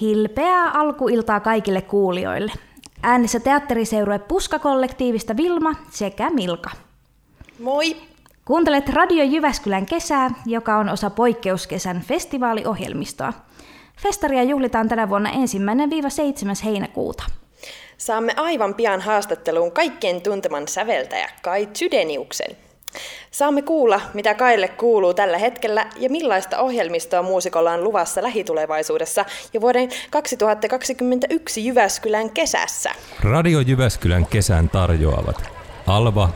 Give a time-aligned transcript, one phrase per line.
[0.00, 2.52] Hilpeää alkuiltaa kaikille kuulijoille.
[3.02, 6.70] Äänessä teatteriseurue Puska-kollektiivista Vilma sekä Milka.
[7.58, 7.96] Moi!
[8.44, 13.32] Kuuntelet Radio Jyväskylän kesää, joka on osa poikkeuskesän festivaaliohjelmistoa.
[14.02, 15.34] Festaria juhlitaan tänä vuonna 1-7.
[16.64, 17.24] heinäkuuta.
[17.98, 22.56] Saamme aivan pian haastatteluun kaikkien tunteman säveltäjä Kai Tsydeniuksen.
[23.30, 29.60] Saamme kuulla, mitä Kaille kuuluu tällä hetkellä ja millaista ohjelmistoa muusikolla on luvassa lähitulevaisuudessa ja
[29.60, 32.90] vuoden 2021 Jyväskylän kesässä.
[33.20, 35.50] Radio Jyväskylän kesän tarjoavat
[35.86, 36.28] Alva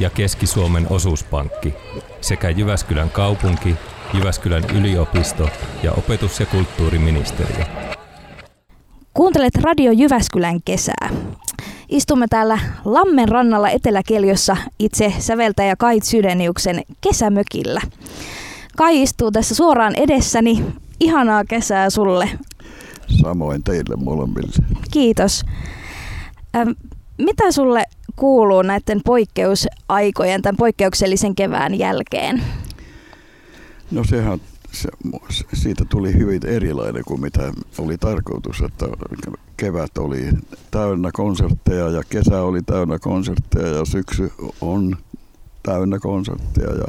[0.00, 1.74] ja Keski-Suomen osuuspankki
[2.20, 3.74] sekä Jyväskylän kaupunki,
[4.14, 5.48] Jyväskylän yliopisto
[5.82, 7.64] ja opetus- ja kulttuuriministeriö.
[9.14, 11.08] Kuuntelet Radio Jyväskylän kesää.
[11.88, 17.80] Istumme täällä Lammen rannalla Eteläkeljossa itse säveltäjä Kai Sydeniuksen kesämökillä.
[18.76, 20.64] Kai istuu tässä suoraan edessäni.
[21.00, 22.30] Ihanaa kesää sulle.
[23.22, 24.52] Samoin teille molemmille.
[24.90, 25.44] Kiitos.
[26.56, 26.70] Ähm,
[27.18, 27.84] mitä sulle
[28.16, 32.42] kuuluu näiden poikkeusaikojen, tämän poikkeuksellisen kevään jälkeen?
[33.90, 34.40] No sehän
[34.72, 34.88] se,
[35.52, 38.86] siitä tuli hyvin erilainen kuin mitä oli tarkoitus, että
[39.56, 40.30] kevät oli
[40.70, 44.96] täynnä konsertteja ja kesä oli täynnä konsertteja ja syksy on
[45.62, 46.86] täynnä konsertteja ja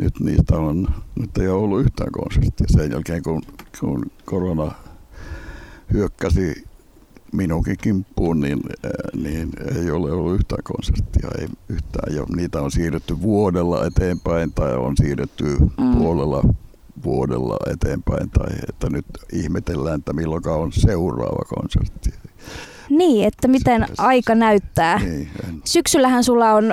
[0.00, 3.42] nyt niistä on, nyt ei ole ollut yhtään konserttia sen jälkeen kun,
[3.80, 4.72] kun korona
[5.92, 6.68] hyökkäsi
[7.32, 8.60] minunkin kimppuun, niin,
[9.22, 12.14] niin ei ole ollut yhtään konserttia, ei yhtään.
[12.14, 15.96] Ja niitä on siirretty vuodella eteenpäin tai on siirretty mm.
[15.98, 16.42] puolella
[17.04, 22.10] vuodella eteenpäin tai että nyt ihmetellään, että milloin on seuraava konsertti.
[22.90, 24.98] Niin, että miten se, aika näyttää.
[24.98, 25.60] Niin, en...
[25.64, 26.64] Syksyllähän sulla on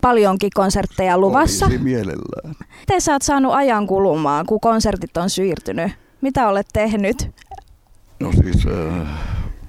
[0.00, 1.66] paljonkin konsertteja luvassa.
[1.66, 2.54] Olisi mielellään.
[2.80, 5.92] Miten sä oot saanut ajan kulumaan, kun konsertit on siirtynyt?
[6.20, 7.30] Mitä olet tehnyt?
[8.20, 9.08] No siis äh,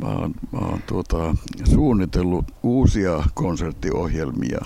[0.01, 4.65] mä oon, mä oon tuota, suunnitellut uusia konserttiohjelmia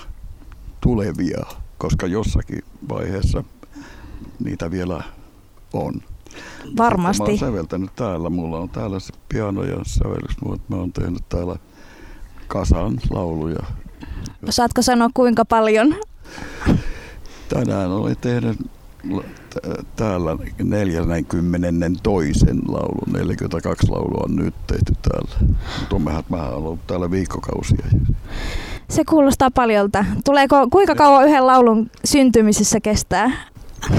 [0.81, 1.45] tulevia,
[1.77, 3.43] koska jossakin vaiheessa
[4.43, 5.03] niitä vielä
[5.79, 5.93] on.
[6.77, 7.23] Varmasti.
[7.23, 8.29] Mä oon säveltänyt täällä.
[8.29, 11.55] Mulla on täällä se piano ja sävellys, mutta mä oon tehnyt täällä
[12.47, 13.59] kasan lauluja.
[14.49, 15.95] Saatko sanoa kuinka paljon?
[17.49, 18.57] Tänään olen tehnyt
[19.95, 23.13] täällä 40 toisen laulun.
[23.13, 25.53] 42 laulua on nyt tehty täällä.
[25.79, 27.85] Mutta mehän, on ollut täällä viikkokausia.
[28.89, 30.05] Se kuulostaa paljolta.
[30.25, 33.31] Tuleeko, kuinka kauan yhden laulun syntymisessä kestää?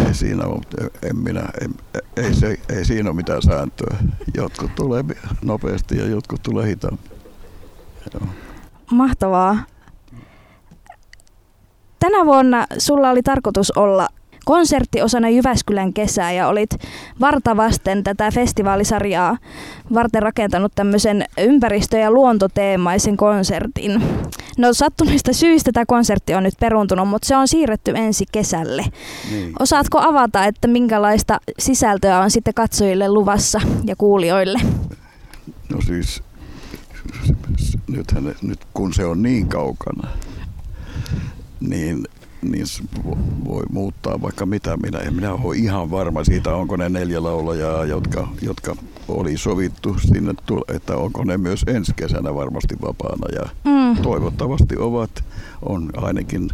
[0.06, 1.75] Ei siinä ole, en minä, en,
[2.16, 3.97] ei, se, ei siinä ole mitään sääntöä.
[4.34, 5.04] Jotkut tulee
[5.42, 7.10] nopeasti ja jotkut tulee hitaammin.
[8.91, 9.59] Mahtavaa.
[12.00, 14.09] Tänä vuonna sulla oli tarkoitus olla
[14.46, 16.70] konsertti osana Jyväskylän kesää ja olit
[17.20, 19.38] vartavasten tätä festivaalisarjaa
[19.94, 24.02] varten rakentanut tämmöisen ympäristö- ja luontoteemaisen konsertin.
[24.58, 28.84] No sattuneista syistä tämä konsertti on nyt peruntunut, mutta se on siirretty ensi kesälle.
[29.30, 29.52] Niin.
[29.58, 34.58] Osaatko avata, että minkälaista sisältöä on sitten katsojille luvassa ja kuulijoille?
[35.68, 36.22] No siis,
[37.88, 40.08] nythän, nyt kun se on niin kaukana,
[41.60, 42.06] niin
[42.42, 42.66] niin
[43.44, 44.76] voi muuttaa vaikka mitä.
[44.76, 48.76] Minä en minä ole ihan varma siitä, onko ne neljä laulajaa, jotka, jotka
[49.08, 50.34] oli sovittu sinne,
[50.69, 53.28] että onko ne myös ensi kesänä varmasti vapaana.
[53.34, 54.02] Ja mm.
[54.02, 55.24] toivottavasti ovat,
[55.62, 56.48] on ainakin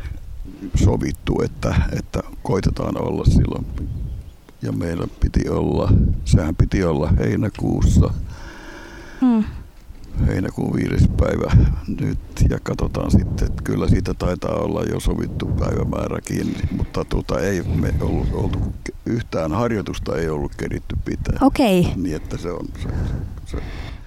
[0.74, 3.66] sovittu, että, että koitetaan olla silloin.
[4.62, 5.92] Ja meillä piti olla,
[6.24, 8.14] sehän piti olla heinäkuussa.
[9.20, 9.44] Mm
[10.62, 11.66] heinäkuun viides päivä
[12.00, 12.18] nyt
[12.50, 17.94] ja katsotaan sitten, että kyllä siitä taitaa olla jo sovittu päivämääräkin, mutta tuota, ei me
[18.00, 18.58] ollut, oltu,
[19.06, 21.38] yhtään harjoitusta ei ollut keritty pitää.
[21.40, 21.80] Okei.
[21.80, 21.92] Okay.
[21.96, 22.88] Niin että se on se,
[23.46, 23.56] se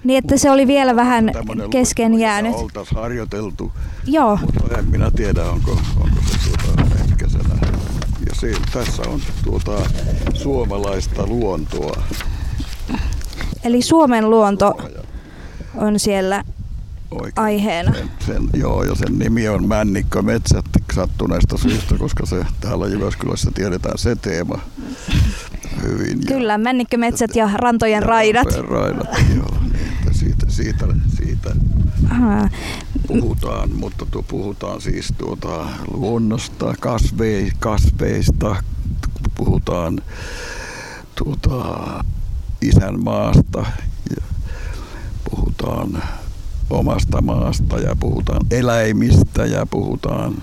[0.04, 1.30] niin, että se oli vielä vähän
[1.70, 2.54] kesken jäänyt.
[2.54, 3.72] Oltaisiin harjoiteltu,
[4.06, 4.38] Joo.
[4.42, 6.82] mutta en minä tiedä, onko, onko se tuota,
[7.16, 7.58] kesänä.
[8.28, 9.72] Ja se, tässä on tuota,
[10.34, 12.02] suomalaista luontoa.
[13.64, 14.74] Eli Suomen luonto
[15.76, 16.44] on siellä
[17.10, 17.32] Oikein.
[17.36, 17.92] aiheena.
[17.94, 20.64] Sen, sen, joo, ja sen nimi on Männikkö metsät
[20.94, 24.58] sattuneesta syystä, koska se täällä Jyväskylässä tiedetään se teema
[25.82, 26.20] hyvin.
[26.26, 28.48] Kyllä, ja, Männikkö metsät ja rantojen ja raidat.
[28.68, 30.86] raidat, joo, niin, että siitä, siitä,
[31.16, 31.50] siitä
[33.06, 38.56] puhutaan, mutta tu, puhutaan siis tuota luonnosta, kasve, kasveista,
[39.34, 40.00] puhutaan
[41.14, 42.04] tuota,
[42.62, 43.66] isänmaasta
[45.66, 46.02] puhutaan
[46.70, 50.34] omasta maasta ja puhutaan eläimistä ja puhutaan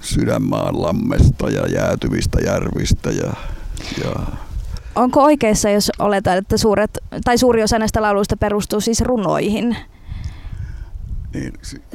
[0.00, 3.32] sydänmaan lammesta ja jäätyvistä järvistä ja,
[4.04, 4.12] ja
[4.94, 9.76] onko oikeassa, jos oletaan, että suuret, tai suuri osa näistä lauluista perustuu siis runoihin?
[11.34, 11.52] Niin,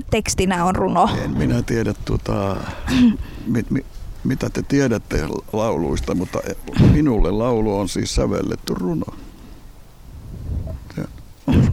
[0.09, 1.09] Tekstinä on runo.
[1.23, 2.55] En minä tiedä, tuota,
[3.47, 3.85] mit, mit,
[4.23, 6.39] mitä te tiedätte lauluista, mutta
[6.91, 9.05] minulle laulu on siis sävelletty runo.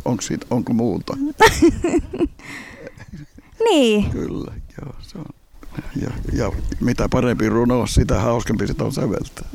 [0.04, 1.16] On, onko, siitä, onko muuta?
[3.70, 4.10] niin.
[4.10, 4.52] Kyllä,
[4.82, 5.24] joo, se on.
[6.02, 9.48] Ja, ja mitä parempi runo, sitä hauskempi sitä on säveltää.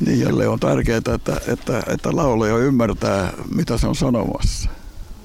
[0.00, 4.70] Niin jälleen on tärkeää, että, että, että laulaja ymmärtää, mitä se on sanomassa.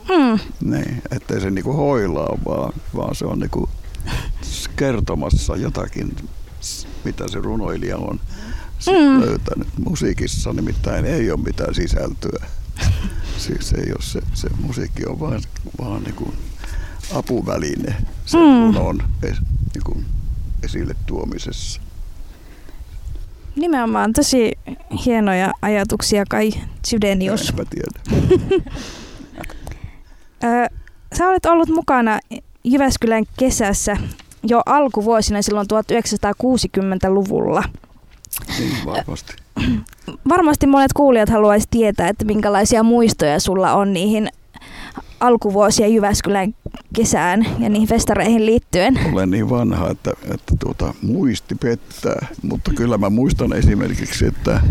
[0.10, 0.40] Mm.
[0.72, 3.70] Niin, ettei se niinku hoilaa, vaan, vaan se on niinku
[4.76, 6.16] kertomassa jotakin,
[7.04, 8.20] mitä se runoilija on
[8.88, 9.22] mm.
[9.22, 9.68] löytänyt.
[9.86, 12.46] Musiikissa nimittäin ei ole mitään sisältöä.
[13.44, 15.42] Siis ei ole se, se musiikki on vaan,
[15.82, 16.34] vaan niinku
[17.14, 17.96] apuväline
[18.26, 18.66] sen mm.
[18.66, 19.38] runon es,
[19.74, 20.04] niinku
[20.64, 21.82] esille tuomisessa.
[23.56, 24.52] Nimenomaan tosi
[25.06, 26.52] hienoja ajatuksia kai
[26.86, 27.50] Sydenius.
[27.50, 28.00] Enpä tiedä.
[31.18, 32.20] Sä olet ollut mukana
[32.64, 33.98] Jyväskylän kesässä
[34.44, 37.64] jo alkuvuosina silloin 1960-luvulla.
[38.60, 39.43] Niin, varmasti.
[40.30, 44.30] Varmasti monet kuulijat haluaisivat tietää, että minkälaisia muistoja sulla on niihin
[45.20, 46.56] alkuvuosia Jyväskylän
[46.96, 49.00] kesään ja niihin festareihin liittyen?
[49.14, 54.62] Olen niin vanha, että, että tuota, muisti pettää, mutta kyllä mä muistan esimerkiksi, että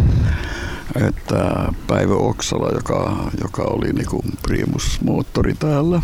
[1.07, 6.03] että Päivä Oksala, joka, joka oli niin primusmoottori täällä,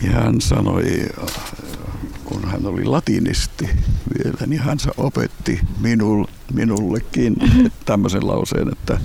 [0.00, 1.06] niin hän sanoi,
[2.32, 3.68] kun hän oli latinisti
[4.18, 7.36] vielä, niin hän opetti minul, minullekin
[7.84, 9.00] tämmöisen lauseen, että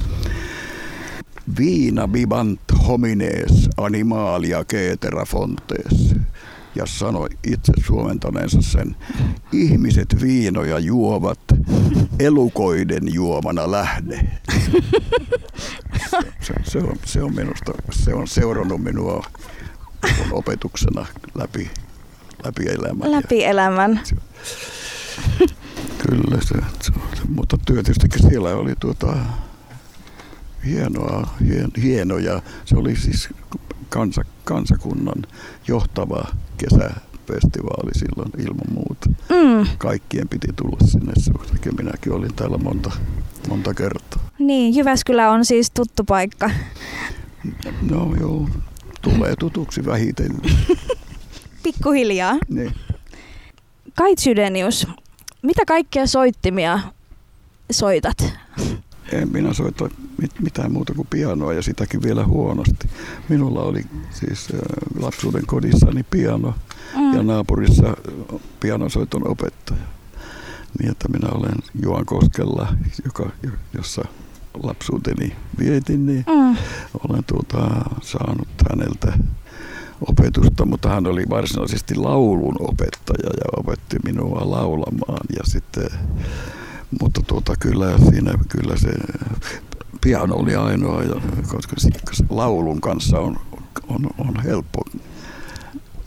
[1.58, 6.16] Viina bibant homines animalia ketera fontes
[6.76, 8.96] ja sanoi itse suomentaneensa sen,
[9.52, 11.40] ihmiset viinoja juovat,
[12.20, 14.20] elukoiden juomana lähde.
[16.42, 19.26] Se, se, on, se on minusta, se on seurannut minua
[20.32, 21.70] opetuksena läpi,
[22.48, 23.12] läpi elämän.
[23.12, 24.00] Läpi elämän.
[26.08, 26.92] Kyllä, se, se,
[27.30, 29.16] mutta tietysti siellä oli tuota,
[30.66, 32.42] hienoa, hien, hienoja.
[32.66, 33.30] Se oli siis
[33.90, 35.24] kansa, kansakunnan
[35.68, 36.26] johtava
[36.58, 39.10] kesäfestivaali silloin ilman muuta.
[39.10, 39.68] Mm.
[39.78, 41.14] Kaikkien piti tulla sinne.
[41.66, 42.92] Ja minäkin olin täällä monta,
[43.50, 44.24] monta kertaa.
[44.40, 46.50] Niin, Jyväskylä on siis tuttu paikka.
[47.92, 48.50] No joo,
[49.02, 50.42] tulee tutuksi vähitellen.
[51.64, 52.38] Pikkuhiljaa.
[52.50, 52.74] Niin.
[53.96, 54.88] Kait Sydenius,
[55.42, 56.80] mitä kaikkia soittimia
[57.72, 58.34] soitat?
[59.12, 59.90] En minä soita
[60.40, 62.90] mitään muuta kuin pianoa ja sitäkin vielä huonosti.
[63.30, 64.48] Minulla oli siis
[65.00, 66.54] lapsuuden kodissani piano
[66.96, 67.14] mm.
[67.14, 67.98] ja naapurissa
[68.60, 69.82] pianosoiton opettaja.
[70.80, 72.68] Niin että minä olen Juan Koskella,
[73.06, 73.30] joka,
[73.74, 74.06] jossa
[74.64, 76.58] lapsuuteni vietin, niin mm.
[77.10, 79.14] olen tuota, saanut häneltä
[80.02, 85.90] opetusta, mutta hän oli varsinaisesti laulun opettaja ja opetti minua laulamaan ja sitten
[87.02, 88.90] mutta tuota, kyllä siinä kyllä se
[90.02, 91.02] piano oli ainoa,
[91.48, 91.76] koska
[92.30, 93.40] laulun kanssa on,
[93.88, 94.82] on, on helppo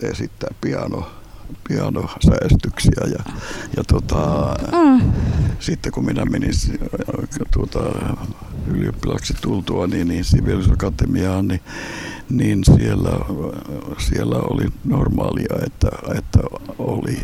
[0.01, 1.11] esittää piano,
[1.67, 3.33] pianosäästyksiä ja,
[3.77, 5.11] ja tota, mm.
[5.59, 6.51] sitten kun minä menin
[7.53, 7.79] tuota,
[8.67, 11.61] ylioppilaksi tultua niin, niin Sibeliusakatemiaan, niin,
[12.29, 13.11] niin siellä,
[13.97, 16.39] siellä oli normaalia, että, että
[16.77, 17.17] oli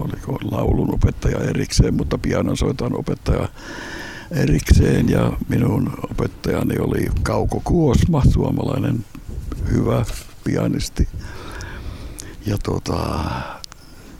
[0.00, 3.48] oliko laulun opettaja erikseen, mutta pianosoitan opettaja
[4.30, 9.04] erikseen ja minun opettajani oli Kauko Kuosma, suomalainen
[9.70, 10.04] hyvä
[10.44, 11.08] pianisti,
[12.46, 13.20] ja tota,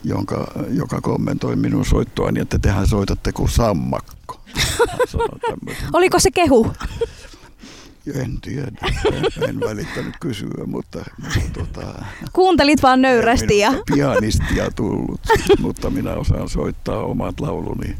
[0.03, 4.41] jonka, joka kommentoi minun soittoani, että tehän soitatte kuin sammakko.
[5.93, 6.71] Oliko se kehu?
[8.15, 8.71] En tiedä,
[9.13, 10.99] en, en välittänyt kysyä, mutta...
[11.23, 13.57] mutta tota, Kuuntelit vaan nöyrästi.
[13.57, 13.73] Ja...
[13.95, 15.21] Pianistia tullut,
[15.59, 17.95] mutta minä osaan soittaa omat lauluni.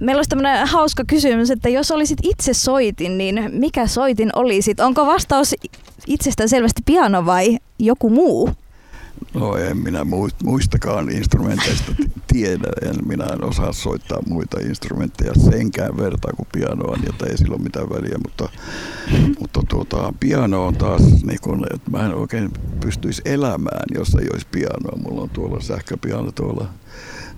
[0.00, 4.80] Meillä olisi tämmöinen hauska kysymys, että jos olisit itse soitin, niin mikä soitin olisit?
[4.80, 5.54] Onko vastaus
[6.06, 8.50] itsestään selvästi piano vai joku muu?
[9.34, 10.06] No en minä
[10.44, 11.92] muistakaan instrumenteista
[12.32, 17.38] tiedä, en minä en osaa soittaa muita instrumentteja senkään vertaa kuin pianoa, niin että ei
[17.38, 18.48] sillä ole mitään väliä, mutta,
[19.40, 24.28] mutta tuota, piano on taas, niin kun, että mä en oikein pystyisi elämään, jos ei
[24.32, 24.98] olisi pianoa.
[25.02, 26.68] Mulla on tuolla sähköpiano tuolla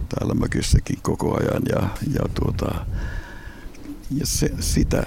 [0.08, 2.86] täällä mökissäkin koko ajan ja, ja, tuota,
[4.10, 5.04] ja se, sitä,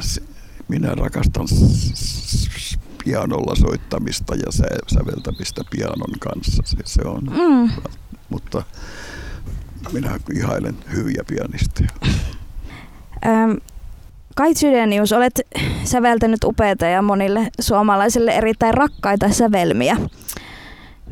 [0.68, 1.48] minä rakastan
[3.06, 6.64] pianolla soittamista ja sä, säveltämistä pianon kanssa.
[6.66, 7.70] Se, se on, mm.
[8.30, 8.64] mutta
[9.92, 11.90] minä ihailen hyviä pianisteja.
[13.26, 13.52] Ähm,
[14.36, 15.42] Kai Sydenius, olet
[15.84, 19.98] säveltänyt upeita ja monille suomalaisille erittäin rakkaita sävelmiä.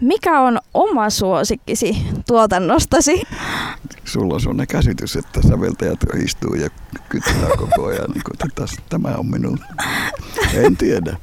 [0.02, 3.22] Mikä on oma suosikkisi tuotannostasi?
[4.06, 6.70] Sulla on sellainen käsitys, että säveltäjät istuu ja
[7.10, 8.12] kyttää koko ajan.
[8.12, 9.60] Niin kuin, että tässä, tämä on minun.
[10.54, 11.18] En tiedä.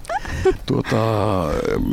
[0.66, 0.96] Tuota,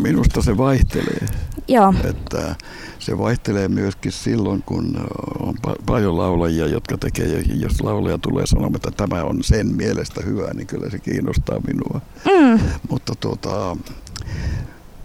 [0.02, 1.28] minusta se vaihtelee.
[1.68, 1.94] Joo.
[2.04, 2.56] Että
[3.00, 5.08] se vaihtelee myöskin silloin, kun
[5.40, 10.22] on pa- paljon laulajia, jotka tekee, jos laulaja tulee sanomaan, että tämä on sen mielestä
[10.26, 12.02] hyvä, niin kyllä se kiinnostaa minua.
[12.26, 12.60] Mm.
[12.90, 13.78] Mutta tuota,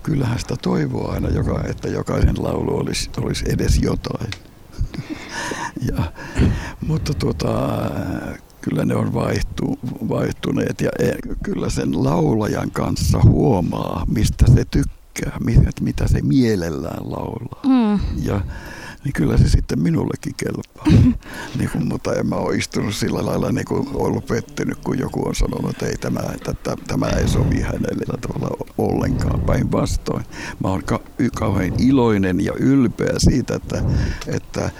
[0.02, 4.30] kyllähän sitä toivoa aina, joka, että jokaisen laulu olisi, olisi edes jotain.
[5.88, 6.12] ja,
[6.86, 7.78] mutta tuota,
[8.60, 11.12] kyllä ne on vaihtu, vaihtuneet ja e,
[11.42, 17.62] kyllä sen laulajan kanssa huomaa, mistä se tykkää, mitä, mitä se mielellään laulaa.
[17.66, 18.00] Mm.
[18.22, 18.40] Ja
[19.04, 20.84] niin kyllä se sitten minullekin kelpaa.
[21.58, 25.28] niin kuin, mutta en mä ole istunut sillä lailla niin kuin ollut pettynyt, kun joku
[25.28, 30.24] on sanonut, että ei tämä, että, tämä ei sovi hänelle tavalla ollenkaan päinvastoin.
[30.62, 31.00] Mä oon ka-
[31.36, 33.82] kauhean iloinen ja ylpeä siitä, että,
[34.26, 34.70] että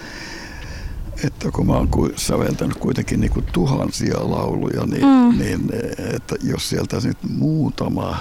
[1.23, 5.39] että kun mä oon säveltänyt kuitenkin niin kuin tuhansia lauluja, niin, mm.
[5.39, 5.69] niin
[6.15, 8.17] että jos sieltä nyt muutama,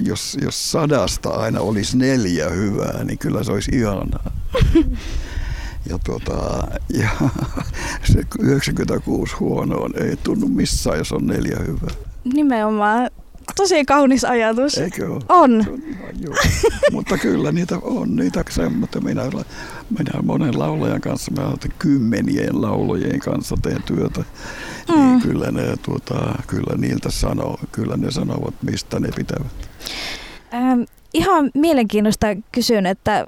[0.00, 4.30] jos, jos sadasta aina olisi neljä hyvää, niin kyllä se olisi ihanaa.
[5.88, 7.08] Ja, tuota, ja
[8.12, 11.90] se 96 huonoon ei tunnu missään, jos on neljä hyvää.
[12.24, 13.10] Nimenomaan.
[13.56, 14.78] Tosi kaunis ajatus.
[14.78, 15.22] Eikö ole?
[15.28, 15.64] On.
[16.20, 16.34] Joo.
[16.92, 19.00] Mutta kyllä niitä on, niitä semmoista.
[19.00, 19.22] Minä,
[19.98, 24.24] minä monen laulajan kanssa, mä olen kymmenien laulajien kanssa teen työtä.
[24.88, 25.06] Niin mm.
[25.06, 29.52] Niin kyllä, ne, tuota, kyllä niiltä sanoo, kyllä ne sanovat, mistä ne pitävät.
[30.54, 30.82] Ähm,
[31.14, 33.26] ihan mielenkiinnosta kysyn, että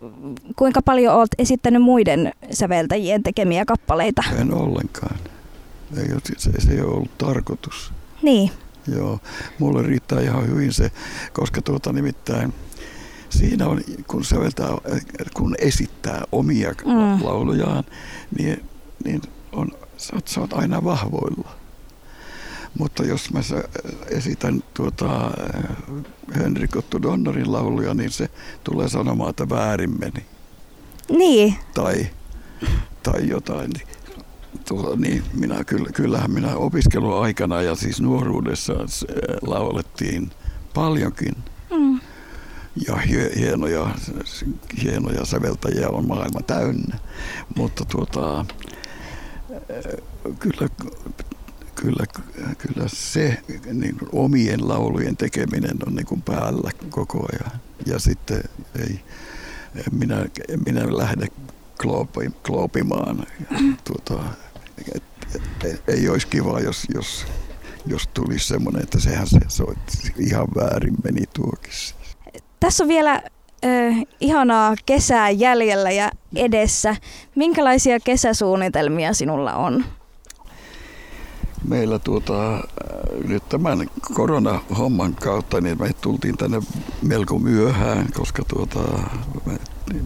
[0.57, 4.23] kuinka paljon olet esittänyt muiden säveltäjien tekemiä kappaleita?
[4.41, 5.17] En ollenkaan.
[5.97, 6.07] Ei,
[6.37, 7.93] se, se ei ole ollut tarkoitus.
[8.23, 8.51] Niin.
[8.95, 9.21] Joo,
[9.59, 10.91] mulle riittää ihan hyvin se,
[11.33, 12.55] koska tuota nimittäin
[13.31, 14.69] siinä on, kun säveltää,
[15.35, 17.25] kun esittää omia mm.
[17.25, 17.85] laulujaan,
[18.39, 18.65] niin,
[19.05, 21.51] niin on, sä, oot, sä oot aina vahvoilla.
[22.79, 23.41] Mutta jos mä
[24.11, 25.31] esitän tuota
[26.37, 28.31] Henrik Otto Donnerin lauluja, niin se
[28.65, 30.27] tulee sanomaan, että väärin meni.
[31.09, 31.55] Niin.
[31.75, 32.07] Tai,
[33.03, 33.73] tai jotain.
[34.69, 38.73] Tuo, niin minä, kyllä, kyllähän minä opiskeluaikana ja siis nuoruudessa
[39.43, 40.31] laulettiin
[40.75, 41.37] paljonkin.
[41.71, 42.01] Mm.
[42.87, 42.97] Ja
[43.37, 43.91] hienoja,
[44.83, 46.99] hienoja säveltäjiä on maailma täynnä.
[47.57, 48.45] Mutta tuota,
[50.39, 50.69] kyllä
[51.83, 52.05] kyllä,
[52.59, 53.39] kyllä se
[53.73, 57.61] niin kuin omien laulujen tekeminen on niin kuin päällä koko ajan.
[57.87, 58.43] Ja sitten
[58.79, 59.01] ei,
[59.93, 60.27] minä,
[60.67, 61.27] minä lähde
[61.83, 63.27] kloopi, kloopimaan.
[63.85, 64.25] Tuota,
[64.95, 65.03] et,
[65.35, 67.27] et, et, ei olisi kiva, jos, jos,
[67.87, 71.73] jos tulisi semmoinen, että sehän se soitti ihan väärin meni tuokin.
[72.61, 76.97] Tässä on vielä äh, ihanaa kesää jäljellä ja edessä.
[77.35, 79.85] Minkälaisia kesäsuunnitelmia sinulla on?
[81.65, 82.69] meillä tuota,
[83.29, 86.63] nyt tämän koronahomman kautta niin me tultiin tänne
[87.03, 88.81] melko myöhään, koska tuota,
[89.47, 89.53] me,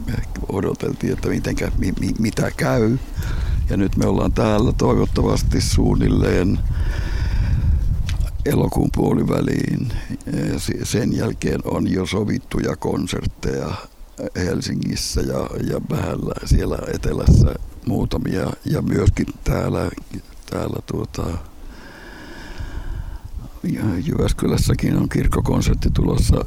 [0.07, 0.15] me
[0.49, 2.99] odoteltiin, että mitenkä, mi, mi, mitä käy.
[3.73, 6.59] Ja nyt me ollaan täällä toivottavasti suunnilleen
[8.45, 9.93] elokuun puoliväliin.
[10.83, 13.75] Sen jälkeen on jo sovittuja konsertteja
[14.37, 17.55] Helsingissä ja, ja vähällä siellä etelässä
[17.87, 19.91] muutamia ja myöskin täällä
[20.51, 21.27] täällä tuota,
[24.07, 26.45] Jyväskylässäkin on kirkkokonsertti tulossa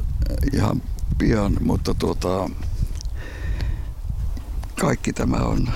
[0.52, 0.82] ihan
[1.18, 2.50] pian, mutta tuota,
[4.80, 5.68] kaikki tämä on,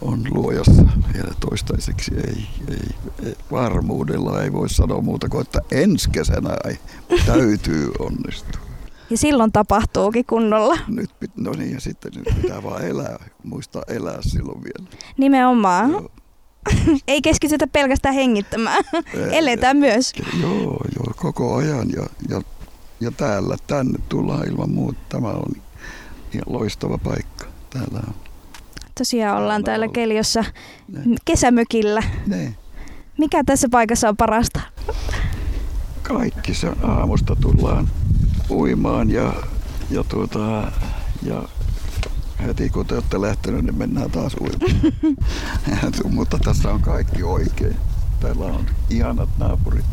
[0.00, 0.82] on luojassa
[1.14, 2.14] vielä toistaiseksi.
[2.14, 2.88] Ei, ei,
[3.26, 6.78] ei, varmuudella ei voi sanoa muuta kuin, että ensi kesänä ei,
[7.26, 8.60] täytyy onnistua.
[9.10, 10.78] Ja silloin tapahtuukin kunnolla.
[10.88, 14.90] Nyt, no niin, ja sitten nyt pitää vaan elää, muistaa elää silloin vielä.
[15.16, 15.90] Nimenomaan.
[15.90, 16.10] Joo.
[17.08, 18.84] ei keskitytä pelkästään hengittämään.
[19.30, 20.12] Eletään myös.
[20.40, 21.90] Joo, joo, koko ajan.
[21.90, 22.42] Ja, ja,
[23.00, 24.98] ja täällä, tänne tullaan ilman muuta.
[25.08, 25.52] Tämä on
[26.32, 27.46] ihan loistava paikka.
[27.70, 28.29] Täällä on.
[29.00, 30.44] Tosiaan ollaan täällä Keljossa
[30.88, 31.16] ne.
[31.24, 32.02] kesämökillä.
[32.26, 32.54] Ne.
[33.18, 34.60] Mikä tässä paikassa on parasta?
[36.02, 37.88] Kaikki se aamusta tullaan
[38.50, 39.32] uimaan ja,
[39.90, 40.72] ja, tuota,
[41.22, 41.42] ja
[42.46, 44.92] heti kun te olette lähteneet, niin mennään taas uimaan.
[46.14, 47.76] Mutta tässä on kaikki oikein.
[48.20, 49.86] Täällä on ihanat naapurit.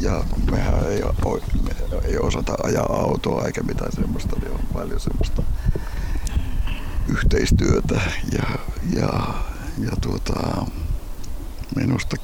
[0.00, 1.02] Ja mehän ei,
[1.62, 5.42] me ei osata ajaa autoa eikä mitään semmoista, niin on paljon semmoista
[7.12, 8.00] yhteistyötä.
[8.32, 8.58] Ja,
[9.00, 9.34] ja,
[9.78, 10.66] ja tuota,
[11.76, 12.16] minusta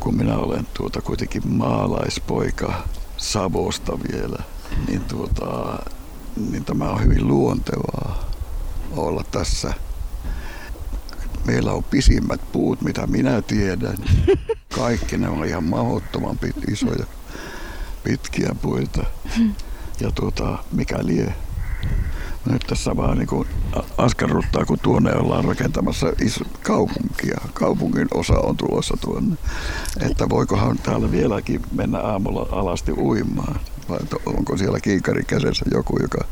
[0.00, 2.82] kun minä olen tuota kuitenkin maalaispoika
[3.16, 4.38] Savosta vielä,
[4.88, 5.78] niin, tuota,
[6.50, 8.30] niin tämä on hyvin luontevaa
[8.96, 9.74] olla tässä.
[11.44, 13.96] Meillä on pisimmät puut, mitä minä tiedän.
[14.74, 17.06] Kaikki ne on ihan mahdottoman pit, isoja,
[18.04, 19.04] pitkiä puita.
[20.00, 21.34] Ja tuota, mikä lie,
[22.46, 23.48] nyt tässä vaan niin kuin
[23.98, 27.40] askarruttaa, kun tuonne ollaan rakentamassa iso kaupunkia.
[27.54, 29.36] Kaupungin osa on tulossa tuonne.
[30.00, 33.60] Että voikohan täällä vieläkin mennä aamulla alasti uimaan.
[33.88, 36.24] Vai onko siellä kiikari kädessä joku, joka...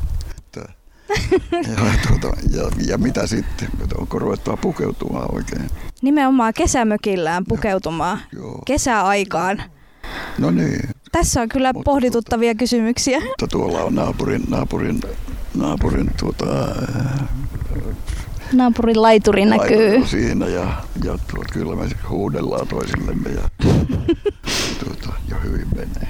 [1.52, 1.74] Ja,
[2.08, 3.68] tuota, ja, ja mitä sitten?
[3.98, 5.70] Onko ruvettava pukeutumaan oikein?
[6.02, 8.18] Nimenomaan kesämökillään pukeutumaan.
[8.36, 8.62] Joo.
[8.66, 9.62] Kesäaikaan.
[10.38, 10.88] No niin.
[11.12, 13.20] Tässä on kyllä mutta, pohdituttavia tuota, kysymyksiä.
[13.20, 15.00] Mutta tuolla on naapurin, naapurin
[15.58, 16.44] naapurin tuota,
[18.52, 20.06] Naapurin laituri näkyy.
[20.06, 20.66] siinä ja,
[21.04, 23.42] ja tuot, kyllä me huudellaan toisillemme ja
[24.84, 26.08] tuota, jo hyvin menee.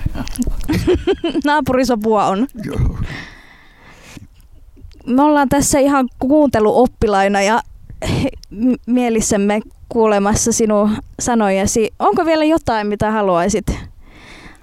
[1.45, 2.47] Naapurisopua on.
[2.65, 2.99] Joo.
[5.07, 7.61] Me ollaan tässä ihan kuunteluoppilaina ja
[8.87, 10.91] mielissämme kuulemassa sinun
[11.21, 11.91] sanojasi.
[11.99, 13.67] Onko vielä jotain, mitä haluaisit,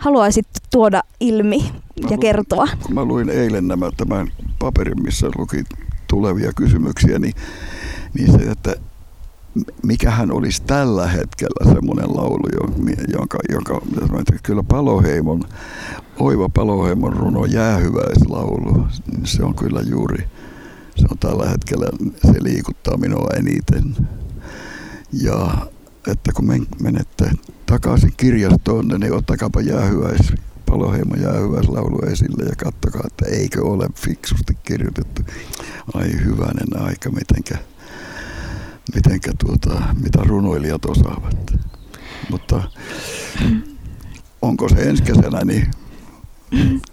[0.06, 2.68] haluaisit tuoda ilmi mä ja luin, kertoa?
[2.94, 5.64] Mä luin eilen nämä tämän paperin, missä luki
[6.08, 7.34] tulevia kysymyksiä, niin,
[8.14, 8.76] niin se, että
[9.84, 12.44] mikähän olisi tällä hetkellä semmoinen laulu,
[13.14, 13.82] jonka, jonka
[14.44, 15.42] kyllä Paloheimon,
[16.20, 20.24] Oiva Paloheimon runo Jäähyväislaulu, niin se on kyllä juuri,
[20.96, 21.88] se on tällä hetkellä,
[22.32, 23.96] se liikuttaa minua eniten.
[25.14, 25.50] Ja
[26.08, 27.32] että kun menette
[27.66, 30.34] takaisin kirjastoon, niin ottakaapa jäähyväis
[30.66, 35.22] Paloheimo jää hyvässä laulu esille ja kattokaa, että eikö ole fiksusti kirjoitettu.
[35.94, 37.58] Ai hyvänen aika, mitenkä,
[38.96, 41.54] mitenkä tuota, mitä runoilijat osaavat.
[42.32, 42.64] Mutta
[44.42, 45.72] onko se ensi kesänä, niin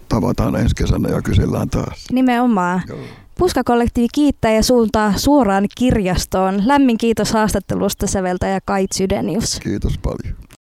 [0.09, 2.05] tavataan ensi kesänä ja kysellään taas.
[2.11, 2.81] Nimenomaan.
[2.87, 2.99] Joo.
[3.37, 6.67] Puska-kollektiivi kiittää ja suuntaa suoraan kirjastoon.
[6.67, 9.59] Lämmin kiitos haastattelusta säveltäjä Kai Sydenius.
[9.59, 10.42] Kiitos paljon.